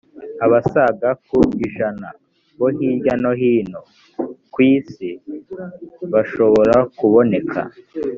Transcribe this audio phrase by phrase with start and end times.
[0.45, 2.07] abasaga ku ijana
[2.57, 3.81] bo hirya no hino
[4.53, 5.09] ku isi
[6.13, 7.61] bashobora kuboneka